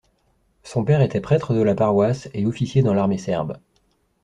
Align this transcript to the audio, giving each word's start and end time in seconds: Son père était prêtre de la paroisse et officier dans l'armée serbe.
Son 0.63 0.83
père 0.83 1.01
était 1.01 1.21
prêtre 1.21 1.53
de 1.53 1.61
la 1.61 1.75
paroisse 1.75 2.27
et 2.33 2.47
officier 2.47 2.81
dans 2.81 2.95
l'armée 2.95 3.19
serbe. 3.19 3.59